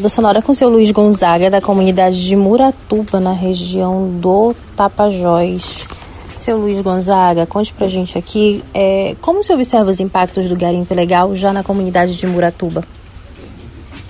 Do 0.00 0.08
Sonora 0.08 0.40
com 0.40 0.54
seu 0.54 0.68
Luiz 0.68 0.92
Gonzaga, 0.92 1.50
da 1.50 1.60
comunidade 1.60 2.24
de 2.24 2.36
Muratuba, 2.36 3.18
na 3.18 3.32
região 3.32 4.08
do 4.20 4.54
Tapajós. 4.76 5.88
Seu 6.30 6.56
Luiz 6.56 6.80
Gonzaga, 6.80 7.44
conte 7.46 7.72
pra 7.72 7.88
gente 7.88 8.16
aqui 8.16 8.62
é, 8.72 9.16
como 9.20 9.42
se 9.42 9.52
observa 9.52 9.90
os 9.90 9.98
impactos 9.98 10.46
do 10.46 10.54
garimpo 10.54 10.94
legal 10.94 11.34
já 11.34 11.52
na 11.52 11.64
comunidade 11.64 12.14
de 12.14 12.28
Muratuba. 12.28 12.84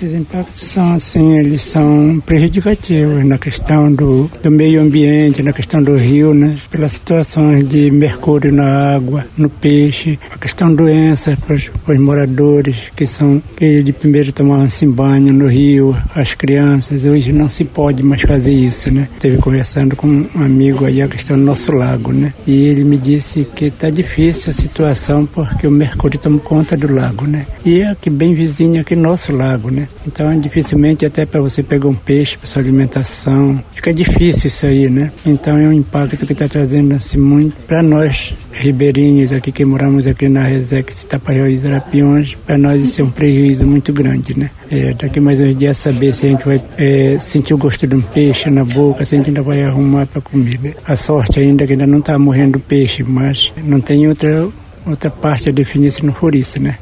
Os 0.01 0.13
impactos 0.15 0.61
são 0.61 0.95
assim, 0.95 1.39
eles 1.39 1.63
são 1.65 2.23
prejudicativos 2.25 3.25
na 3.25 3.37
questão 3.37 3.93
do, 3.93 4.31
do 4.41 4.49
meio 4.49 4.81
ambiente, 4.81 5.43
na 5.43 5.53
questão 5.53 5.83
do 5.83 5.97
rio, 5.97 6.33
né? 6.33 6.57
Pelas 6.71 6.93
situações 6.93 7.69
de 7.69 7.91
mercúrio 7.91 8.53
na 8.53 8.95
água, 8.95 9.27
no 9.37 9.51
peixe, 9.51 10.17
a 10.31 10.39
questão 10.39 10.73
doenças 10.73 11.37
para 11.41 11.57
os, 11.57 11.69
para 11.85 11.95
os 11.95 12.01
moradores 12.01 12.77
que 12.95 13.09
são 13.09 13.43
que 13.57 13.83
de 13.83 13.93
primeiro 13.93 14.33
tomavam 14.33 14.67
assim 14.67 14.89
banho 14.89 15.33
no 15.33 15.49
rio, 15.49 15.97
as 16.15 16.33
crianças, 16.33 17.05
hoje 17.05 17.33
não 17.33 17.49
se 17.49 17.65
pode 17.65 18.01
mais 18.05 18.23
fazer 18.23 18.53
isso, 18.53 18.95
né? 18.95 19.09
Esteve 19.15 19.39
conversando 19.39 19.97
com 19.97 20.07
um 20.07 20.43
amigo 20.45 20.85
aí 20.85 21.03
a 21.03 21.09
questão 21.09 21.37
do 21.37 21.43
nosso 21.43 21.73
lago, 21.73 22.13
né? 22.13 22.33
E 22.47 22.67
ele 22.69 22.85
me 22.85 22.99
disse 22.99 23.45
que 23.53 23.65
está 23.65 23.91
difícil 23.91 24.51
a 24.51 24.55
situação 24.55 25.27
porque 25.27 25.67
o 25.67 25.73
mercúrio 25.73 26.21
toma 26.21 26.39
conta 26.39 26.77
do 26.77 26.93
lago, 26.93 27.27
né? 27.27 27.49
E 27.65 27.81
é 27.81 27.91
aqui 27.91 28.09
bem 28.09 28.33
vizinho 28.33 28.81
aqui 28.81 28.95
nosso 28.95 29.33
lago, 29.33 29.73
né? 29.73 29.88
Então, 30.07 30.37
dificilmente 30.39 31.05
até 31.05 31.27
para 31.27 31.41
você 31.41 31.63
pegar 31.63 31.89
um 31.89 31.95
peixe 31.95 32.39
para 32.39 32.47
sua 32.47 32.63
alimentação, 32.63 33.63
fica 33.73 33.93
difícil 33.93 34.49
isso 34.49 34.67
aí, 34.67 34.89
né? 34.89 35.13
Então, 35.27 35.57
é 35.59 35.67
um 35.67 35.73
impacto 35.73 36.27
que 36.27 36.33
está 36.33 36.49
trazendo 36.49 36.95
assim 36.95 37.19
muito 37.19 37.57
para 37.67 37.83
nós 37.83 38.33
ribeirinhos 38.53 39.33
aqui 39.33 39.53
que 39.53 39.65
moramos 39.65 40.07
aqui 40.07 40.29
na 40.29 40.43
Resex 40.45 41.05
Tapajós 41.05 41.63
e 41.63 41.67
Arapiões, 41.67 42.35
para 42.35 42.57
nós 42.57 42.83
isso 42.83 43.01
é 43.01 43.05
um 43.05 43.11
prejuízo 43.11 43.67
muito 43.67 43.93
grande, 43.93 44.39
né? 44.39 44.51
É, 44.71 44.95
daqui 44.95 45.21
mais 45.21 45.41
uns 45.41 45.57
dias 45.57 45.77
saber 45.79 46.15
se 46.15 46.27
a 46.27 46.31
gente 46.31 46.45
vai 46.45 46.63
é, 46.77 47.19
sentir 47.21 47.55
o 47.55 47.59
gosto 47.59 47.87
de 47.87 47.95
um 47.95 48.01
peixe 48.01 48.51
na 48.51 48.65
boca, 48.65 49.05
se 49.05 49.15
a 49.15 49.19
gente 49.19 49.29
ainda 49.29 49.43
vai 49.43 49.63
arrumar 49.63 50.07
para 50.07 50.21
comer. 50.21 50.59
Né? 50.61 50.75
A 50.85 50.97
sorte 50.97 51.39
ainda 51.39 51.65
é 51.65 51.67
que 51.67 51.73
ainda 51.73 51.87
não 51.87 51.99
está 51.99 52.19
morrendo 52.19 52.59
peixe, 52.59 53.03
mas 53.03 53.53
não 53.65 53.81
tem 53.81 54.09
outra 54.09 54.49
outra 54.87 55.11
parte 55.11 55.51
a 55.51 55.53
definir 55.53 55.91
se 55.91 56.05
não 56.05 56.15
for 56.15 56.35
isso, 56.35 56.61
né? 56.61 56.79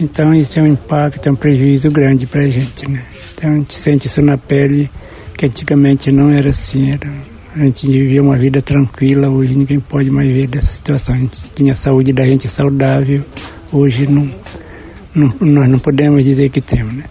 Então 0.00 0.32
isso 0.32 0.58
é 0.58 0.62
um 0.62 0.66
impacto, 0.66 1.28
é 1.28 1.30
um 1.30 1.36
prejuízo 1.36 1.90
grande 1.90 2.26
para 2.26 2.40
a 2.40 2.48
gente, 2.48 2.90
né? 2.90 3.04
Então 3.34 3.52
a 3.52 3.54
gente 3.56 3.74
sente 3.74 4.06
isso 4.06 4.22
na 4.22 4.38
pele, 4.38 4.90
que 5.36 5.44
antigamente 5.44 6.10
não 6.10 6.30
era 6.30 6.48
assim, 6.48 6.92
era, 6.92 7.06
a 7.54 7.58
gente 7.58 7.86
vivia 7.86 8.22
uma 8.22 8.38
vida 8.38 8.62
tranquila, 8.62 9.28
hoje 9.28 9.54
ninguém 9.54 9.78
pode 9.78 10.10
mais 10.10 10.32
ver 10.32 10.46
dessa 10.46 10.72
situação. 10.72 11.14
A 11.14 11.18
gente 11.18 11.38
tinha 11.54 11.74
a 11.74 11.76
saúde 11.76 12.14
da 12.14 12.24
gente 12.24 12.48
saudável, 12.48 13.22
hoje 13.70 14.06
não, 14.06 14.26
não 15.14 15.34
nós 15.38 15.68
não 15.68 15.78
podemos 15.78 16.24
dizer 16.24 16.48
que 16.48 16.62
temos, 16.62 16.94
né? 16.94 17.04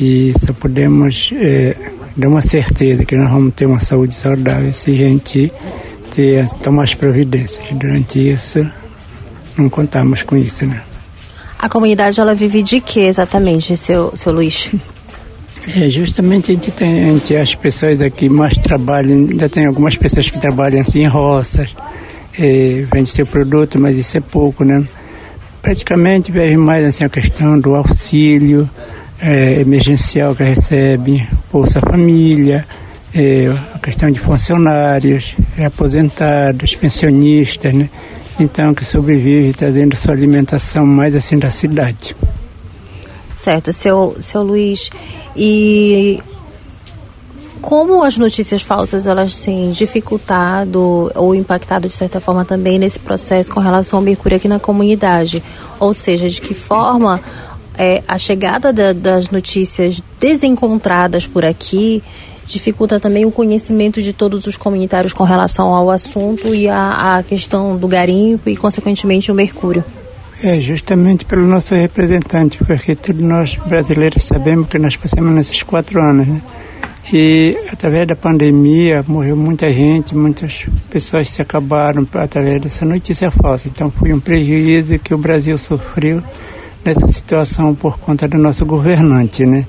E 0.00 0.32
só 0.40 0.54
podemos 0.54 1.30
é, 1.36 1.76
dar 2.16 2.28
uma 2.28 2.40
certeza 2.40 3.04
que 3.04 3.14
nós 3.16 3.30
vamos 3.30 3.52
ter 3.52 3.66
uma 3.66 3.80
saúde 3.80 4.14
saudável 4.14 4.72
se 4.72 4.92
a 4.92 4.94
gente 4.94 5.52
ter, 6.10 6.48
tomar 6.62 6.84
as 6.84 6.94
providências. 6.94 7.66
Durante 7.72 8.30
isso, 8.30 8.66
não 9.58 9.68
contamos 9.68 10.22
com 10.22 10.38
isso, 10.38 10.64
né? 10.64 10.82
A 11.64 11.68
comunidade 11.70 12.20
ela 12.20 12.34
vive 12.34 12.62
de 12.62 12.78
que 12.78 13.00
exatamente, 13.00 13.74
seu, 13.74 14.14
seu 14.14 14.30
Luiz? 14.30 14.70
É, 15.66 15.88
justamente 15.88 16.50
a 16.50 16.54
gente 16.54 16.70
tem, 16.70 17.06
a 17.06 17.10
gente, 17.10 17.34
as 17.34 17.54
pessoas 17.54 18.02
aqui 18.02 18.28
mais 18.28 18.58
trabalham, 18.58 19.20
ainda 19.20 19.48
tem 19.48 19.64
algumas 19.64 19.96
pessoas 19.96 20.28
que 20.28 20.38
trabalham 20.38 20.82
assim 20.82 21.04
em 21.04 21.06
roças, 21.06 21.74
é, 22.38 22.84
vende 22.92 23.08
seu 23.08 23.24
produto, 23.24 23.80
mas 23.80 23.96
isso 23.96 24.14
é 24.14 24.20
pouco, 24.20 24.62
né? 24.62 24.86
Praticamente 25.62 26.30
vive 26.30 26.54
mais 26.58 26.84
assim 26.84 27.02
a 27.02 27.08
questão 27.08 27.58
do 27.58 27.74
auxílio 27.74 28.68
é, 29.18 29.62
emergencial 29.62 30.34
que 30.34 30.42
recebe, 30.42 31.26
Bolsa 31.50 31.80
Família, 31.80 32.66
é, 33.14 33.46
a 33.74 33.78
questão 33.78 34.10
de 34.10 34.20
funcionários, 34.20 35.34
é, 35.56 35.64
aposentados, 35.64 36.74
pensionistas, 36.74 37.72
né? 37.72 37.88
Então 38.38 38.74
que 38.74 38.84
sobrevive 38.84 39.52
trazendo 39.52 39.96
sua 39.96 40.12
alimentação 40.12 40.86
mais 40.86 41.14
assim 41.14 41.38
da 41.38 41.50
cidade. 41.50 42.16
Certo, 43.36 43.72
seu, 43.72 44.16
seu 44.20 44.42
Luiz, 44.42 44.90
e 45.36 46.20
como 47.60 48.02
as 48.02 48.16
notícias 48.16 48.62
falsas 48.62 49.06
elas 49.06 49.40
têm 49.40 49.70
dificultado 49.70 51.10
ou 51.14 51.34
impactado 51.34 51.88
de 51.88 51.94
certa 51.94 52.20
forma 52.20 52.44
também 52.44 52.78
nesse 52.78 52.98
processo 52.98 53.52
com 53.52 53.60
relação 53.60 53.98
ao 53.98 54.04
mercúrio 54.04 54.36
aqui 54.36 54.48
na 54.48 54.58
comunidade? 54.58 55.42
Ou 55.80 55.92
seja, 55.92 56.28
de 56.28 56.40
que 56.40 56.54
forma 56.54 57.20
é, 57.76 58.02
a 58.06 58.18
chegada 58.18 58.72
da, 58.72 58.92
das 58.92 59.30
notícias 59.30 60.02
desencontradas 60.20 61.26
por 61.26 61.44
aqui 61.44 62.02
dificulta 62.46 63.00
também 63.00 63.24
o 63.24 63.30
conhecimento 63.30 64.02
de 64.02 64.12
todos 64.12 64.46
os 64.46 64.56
comunitários 64.56 65.12
com 65.12 65.24
relação 65.24 65.74
ao 65.74 65.90
assunto 65.90 66.54
e 66.54 66.68
a 66.68 67.24
questão 67.26 67.76
do 67.76 67.88
garimpo 67.88 68.48
e, 68.48 68.56
consequentemente, 68.56 69.30
o 69.30 69.34
mercúrio. 69.34 69.84
É, 70.42 70.60
justamente 70.60 71.24
pelo 71.24 71.46
nosso 71.46 71.74
representante, 71.74 72.58
porque 72.58 72.94
todos 72.94 73.22
nós 73.22 73.54
brasileiros 73.66 74.24
sabemos 74.24 74.68
que 74.68 74.78
nós 74.78 74.96
passamos 74.96 75.32
nesses 75.32 75.62
quatro 75.62 76.02
anos, 76.02 76.26
né? 76.26 76.42
E 77.12 77.56
através 77.70 78.08
da 78.08 78.16
pandemia 78.16 79.04
morreu 79.06 79.36
muita 79.36 79.70
gente, 79.70 80.14
muitas 80.14 80.66
pessoas 80.90 81.28
se 81.28 81.42
acabaram 81.42 82.06
através 82.14 82.60
dessa 82.60 82.84
notícia 82.84 83.30
falsa. 83.30 83.68
Então 83.68 83.90
foi 83.90 84.12
um 84.12 84.20
prejuízo 84.20 84.98
que 84.98 85.14
o 85.14 85.18
Brasil 85.18 85.56
sofreu 85.58 86.22
nessa 86.84 87.08
situação 87.08 87.74
por 87.74 87.98
conta 87.98 88.28
do 88.28 88.36
nosso 88.36 88.66
governante, 88.66 89.46
né? 89.46 89.66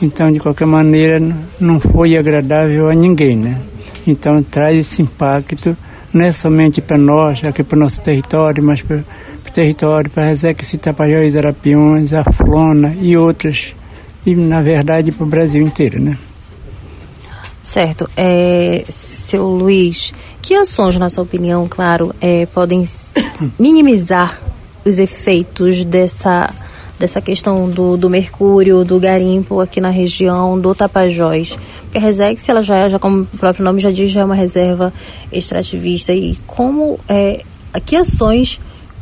Então, 0.00 0.32
de 0.32 0.40
qualquer 0.40 0.66
maneira, 0.66 1.20
não 1.60 1.78
foi 1.78 2.16
agradável 2.16 2.88
a 2.88 2.94
ninguém, 2.94 3.36
né? 3.36 3.60
Então, 4.06 4.42
traz 4.42 4.78
esse 4.78 5.02
impacto, 5.02 5.76
não 6.12 6.24
é 6.24 6.32
somente 6.32 6.80
para 6.80 6.96
nós, 6.96 7.44
aqui 7.44 7.62
para 7.62 7.76
o 7.76 7.80
nosso 7.80 8.00
território, 8.00 8.62
mas 8.62 8.82
para 8.82 8.98
o 8.98 9.52
território, 9.52 10.10
para 10.10 10.26
Rezeque, 10.26 10.64
Citapajós, 10.64 11.36
Arapiões, 11.36 12.12
a 12.12 12.24
Flona 12.24 12.96
e 13.00 13.16
outras, 13.16 13.74
e 14.24 14.34
na 14.34 14.62
verdade 14.62 15.12
para 15.12 15.24
o 15.24 15.28
Brasil 15.28 15.62
inteiro, 15.62 16.00
né? 16.00 16.18
Certo. 17.62 18.08
É, 18.16 18.84
seu 18.88 19.46
Luiz, 19.46 20.12
que 20.42 20.54
ações, 20.54 20.98
na 20.98 21.08
sua 21.08 21.24
opinião, 21.24 21.66
claro, 21.68 22.14
é, 22.20 22.46
podem 22.46 22.86
minimizar 23.58 24.38
os 24.84 24.98
efeitos 24.98 25.84
dessa, 25.84 26.50
dessa 26.98 27.20
questão 27.20 27.68
do, 27.68 27.96
do 27.96 28.10
mercúrio, 28.10 28.84
do 28.84 29.00
garimpo 29.00 29.60
aqui 29.60 29.80
na 29.80 29.90
região 29.90 30.60
do 30.60 30.74
Tapajós. 30.74 31.56
Porque 31.82 31.98
a 31.98 32.00
Resex, 32.00 32.48
ela 32.48 32.62
já, 32.62 32.88
já, 32.88 32.98
como 32.98 33.22
o 33.22 33.38
próprio 33.38 33.64
nome 33.64 33.80
já 33.80 33.90
diz, 33.90 34.10
já 34.10 34.20
é 34.20 34.24
uma 34.24 34.34
reserva 34.34 34.92
extrativista. 35.32 36.12
E 36.12 36.36
como, 36.46 36.98
é, 37.08 37.42
que 37.84 37.96
ações 37.96 38.60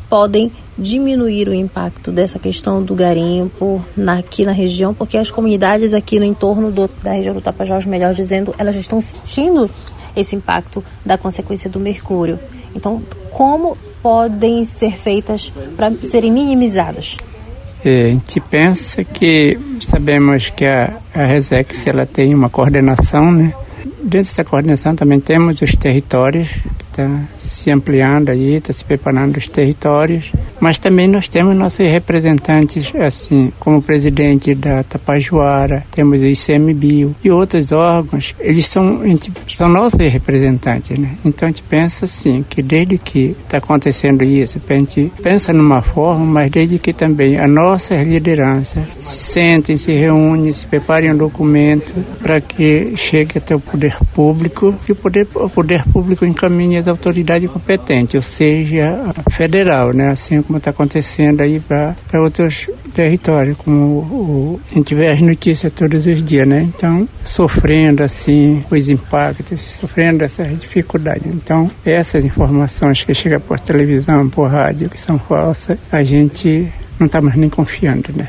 podem 0.09 0.53
diminuir 0.77 1.49
o 1.49 1.55
impacto 1.55 2.11
dessa 2.11 2.39
questão 2.39 2.83
do 2.83 2.95
garimpo 2.95 3.85
na, 3.97 4.19
aqui 4.19 4.45
na 4.45 4.53
região, 4.53 4.95
porque 4.95 5.17
as 5.17 5.31
comunidades 5.31 5.95
aqui 5.95 6.19
no 6.19 6.25
entorno 6.25 6.71
do, 6.71 6.89
da 7.03 7.13
região 7.13 7.35
do 7.35 7.41
Tapajós, 7.41 7.85
melhor 7.85 8.15
dizendo, 8.15 8.55
elas 8.59 8.75
já 8.75 8.81
estão 8.81 9.01
sentindo 9.01 9.71
esse 10.15 10.37
impacto 10.37 10.85
da 11.05 11.17
consequência 11.17 11.69
do 11.69 11.81
mercúrio. 11.81 12.39
Então, 12.75 13.03
como 13.31 13.77
podem 14.03 14.65
ser 14.65 14.93
feitas 14.93 15.53
para 15.77 15.91
serem 15.91 16.33
minimizadas? 16.33 17.17
É, 17.85 18.07
a 18.07 18.09
gente 18.11 18.41
pensa 18.41 19.03
que 19.03 19.59
sabemos 19.81 20.51
que 20.51 20.65
a, 20.65 20.99
a 21.15 21.25
Resex 21.25 21.87
ela 21.87 22.07
tem 22.07 22.35
uma 22.35 22.49
coordenação, 22.49 23.33
né? 23.33 23.55
Dentro 23.85 24.29
dessa 24.29 24.45
coordenação 24.45 24.95
também 24.95 25.21
temos 25.21 25.61
os 25.61 25.75
territórios 25.75 26.49
está 26.93 27.09
se 27.41 27.71
ampliando 27.71 28.31
aí, 28.31 28.57
está 28.57 28.73
se 28.73 28.85
preparando 28.85 29.39
os 29.39 29.49
territórios, 29.49 30.31
mas 30.61 30.79
também 30.79 31.09
nós 31.09 31.27
temos 31.27 31.57
nossos 31.57 31.79
representantes, 31.79 32.93
assim, 32.97 33.53
como 33.59 33.79
o 33.79 33.83
presidente 33.83 34.55
da 34.55 34.83
Tapajoara, 34.83 35.85
temos 35.91 36.23
o 36.23 36.27
ICMBio 36.27 37.17
e 37.25 37.31
outros 37.31 37.73
órgãos, 37.73 38.35
eles 38.39 38.67
são, 38.67 39.01
são 39.49 39.69
nossos 39.69 39.99
representantes, 39.99 40.99
né? 40.99 41.17
Então 41.25 41.49
a 41.49 41.51
gente 41.51 41.63
pensa 41.63 42.05
assim, 42.05 42.45
que 42.49 42.63
desde 42.63 42.99
que 42.99 43.35
está 43.43 43.59
acontecendo 43.59 44.23
isso, 44.23 44.61
a 44.69 44.73
gente 44.75 45.11
pensa 45.23 45.53
numa 45.53 45.83
forma, 45.83 46.25
mas 46.25 46.51
desde 46.51 46.79
que 46.79 46.93
também 46.93 47.39
a 47.39 47.49
nossa 47.49 47.95
liderança 48.03 48.87
se 48.99 49.33
sentem, 49.33 49.77
se 49.77 49.93
reúnem, 49.93 50.53
se 50.53 50.67
preparem 50.67 51.13
um 51.13 51.17
documento 51.17 51.93
para 52.21 52.41
que 52.41 52.93
chegue 52.97 53.39
até 53.39 53.55
o 53.55 53.61
poder 53.61 53.97
público 54.15 54.75
e 54.89 54.93
o 54.93 54.97
poder, 54.97 55.27
o 55.35 55.49
poder 55.49 55.85
público 55.85 56.25
encaminhe 56.25 56.82
as 56.83 56.89
autoridades 56.89 57.51
competentes, 57.51 58.15
ou 58.15 58.23
seja, 58.23 59.13
federal, 59.31 59.93
né? 59.93 60.11
Assim 60.11 60.43
como 60.43 60.59
está 60.59 60.71
acontecendo 60.71 61.41
aí 61.41 61.61
para 61.61 61.95
outros 62.21 62.69
territórios, 62.93 63.57
como 63.57 63.83
o, 63.83 64.61
a 64.71 64.75
gente 64.75 64.95
vê 64.95 65.09
as 65.09 65.21
notícias 65.21 65.73
todos 65.73 66.07
os 66.07 66.23
dias, 66.23 66.47
né? 66.47 66.63
Então, 66.63 67.09
sofrendo 67.25 68.03
assim 68.03 68.65
os 68.71 68.89
impactos, 68.89 69.61
sofrendo 69.63 70.25
essas 70.25 70.59
dificuldades. 70.59 71.27
Então, 71.27 71.71
essas 71.85 72.25
informações 72.25 73.05
que 73.05 73.15
chegam 73.15 73.41
por 73.41 73.59
televisão, 73.59 74.29
por 74.29 74.51
rádio, 74.51 74.91
que 74.91 75.01
são 75.01 75.19
falsas, 75.19 75.79
a 75.91 76.03
gente 76.03 76.69
não 76.99 77.07
está 77.07 77.21
mais 77.21 77.37
nem 77.37 77.49
confiando, 77.49 78.11
né? 78.15 78.29